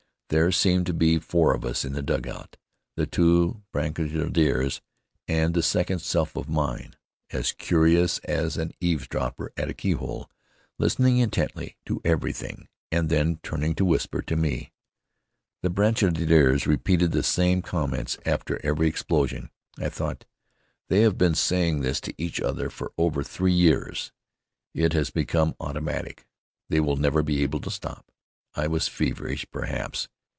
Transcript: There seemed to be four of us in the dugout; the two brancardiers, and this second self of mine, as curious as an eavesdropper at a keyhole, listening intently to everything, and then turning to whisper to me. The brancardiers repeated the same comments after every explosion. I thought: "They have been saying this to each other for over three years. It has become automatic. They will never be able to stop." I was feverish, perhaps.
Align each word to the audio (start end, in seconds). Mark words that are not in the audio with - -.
There 0.33 0.53
seemed 0.53 0.85
to 0.85 0.93
be 0.93 1.19
four 1.19 1.53
of 1.53 1.65
us 1.65 1.83
in 1.83 1.91
the 1.91 2.01
dugout; 2.01 2.55
the 2.95 3.05
two 3.05 3.63
brancardiers, 3.73 4.79
and 5.27 5.53
this 5.53 5.67
second 5.67 5.99
self 5.99 6.37
of 6.37 6.47
mine, 6.47 6.95
as 7.31 7.51
curious 7.51 8.19
as 8.19 8.55
an 8.55 8.71
eavesdropper 8.79 9.51
at 9.57 9.67
a 9.69 9.73
keyhole, 9.73 10.29
listening 10.79 11.17
intently 11.17 11.75
to 11.85 11.99
everything, 12.05 12.69
and 12.93 13.09
then 13.09 13.41
turning 13.43 13.75
to 13.75 13.83
whisper 13.83 14.21
to 14.21 14.37
me. 14.37 14.71
The 15.63 15.69
brancardiers 15.69 16.65
repeated 16.65 17.11
the 17.11 17.23
same 17.23 17.61
comments 17.61 18.17
after 18.25 18.65
every 18.65 18.87
explosion. 18.87 19.49
I 19.77 19.89
thought: 19.89 20.23
"They 20.87 21.01
have 21.01 21.17
been 21.17 21.35
saying 21.35 21.81
this 21.81 21.99
to 21.99 22.13
each 22.17 22.39
other 22.39 22.69
for 22.69 22.93
over 22.97 23.21
three 23.21 23.51
years. 23.51 24.13
It 24.73 24.93
has 24.93 25.09
become 25.09 25.55
automatic. 25.59 26.25
They 26.69 26.79
will 26.79 26.95
never 26.95 27.21
be 27.21 27.43
able 27.43 27.59
to 27.59 27.69
stop." 27.69 28.09
I 28.55 28.67
was 28.67 28.87
feverish, 28.87 29.45
perhaps. 29.51 30.07